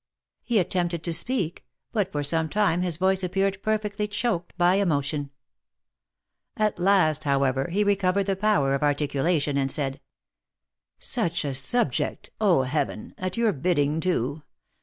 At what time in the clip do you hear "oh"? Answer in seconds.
12.41-12.63